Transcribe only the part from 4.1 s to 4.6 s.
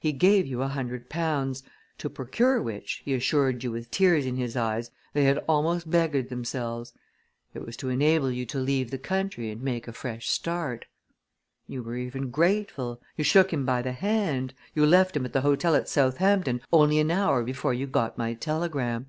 in his